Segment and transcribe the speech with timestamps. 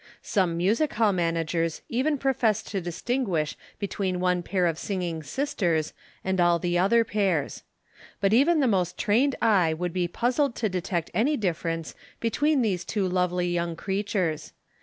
[0.23, 5.93] Some music hall managers even profess to distinguish between one pair of singing sisters
[6.23, 7.61] and all the other pairs.
[8.19, 12.83] But even the most trained eye would be puzzled to detect any difference between these
[12.83, 14.53] two lovely young creatures.